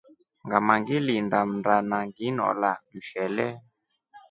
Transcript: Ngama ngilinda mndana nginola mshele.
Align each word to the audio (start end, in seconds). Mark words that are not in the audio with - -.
Ngama 0.45 0.73
ngilinda 0.81 1.39
mndana 1.49 1.97
nginola 2.07 2.71
mshele. 2.93 3.47